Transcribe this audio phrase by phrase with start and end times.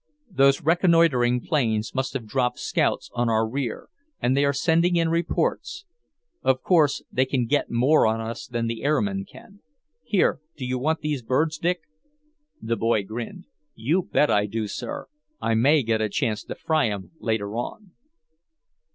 [0.31, 3.87] Those reconnoitering planes must have dropped scouts on our rear,
[4.19, 5.85] and they are sending in reports.
[6.41, 9.59] Of course, they can get more on us than the air men can.
[10.03, 11.81] Here, do you want these birds, Dick?"
[12.59, 13.45] The boy grinned.
[13.75, 15.05] "You bet I do, sir!
[15.39, 17.91] I may get a chance to fry 'em, later on."